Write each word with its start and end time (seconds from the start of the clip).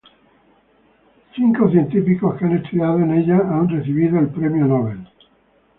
Cinco 1.35 1.69
científicos 1.69 2.35
que 2.39 2.45
han 2.45 2.57
estudiando 2.57 3.03
en 3.05 3.11
ella 3.21 3.35
han 3.35 3.69
recibido 3.69 4.17
el 4.17 4.29
premio 4.29 4.65
Nobel. 4.65 5.07